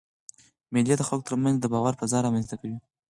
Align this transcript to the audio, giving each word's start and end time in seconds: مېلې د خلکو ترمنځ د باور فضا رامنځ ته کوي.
مېلې 0.73 0.95
د 0.97 1.01
خلکو 1.09 1.27
ترمنځ 1.29 1.55
د 1.59 1.65
باور 1.73 1.93
فضا 1.99 2.17
رامنځ 2.25 2.45
ته 2.51 2.55
کوي. 2.61 2.77